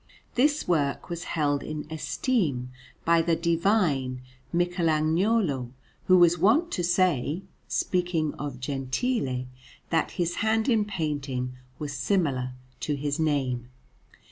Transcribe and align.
This 0.33 0.67
work 0.67 1.11
was 1.11 1.25
held 1.25 1.61
in 1.61 1.85
esteem 1.91 2.71
by 3.05 3.21
the 3.21 3.35
divine 3.35 4.23
Michelagnolo, 4.51 5.69
who 6.07 6.17
was 6.17 6.39
wont 6.39 6.71
to 6.71 6.83
say, 6.83 7.43
speaking 7.67 8.33
of 8.33 8.59
Gentile, 8.59 9.45
that 9.91 10.09
his 10.17 10.37
hand 10.37 10.67
in 10.67 10.85
painting 10.85 11.53
was 11.77 11.93
similar 11.93 12.53
to 12.79 12.95
his 12.95 13.19
name. 13.19 13.69